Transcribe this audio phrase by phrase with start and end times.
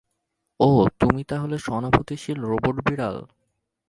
[0.59, 3.17] ওহ, তুমি তাহলে সহানুভূতিশীল রোবট বিড়াল।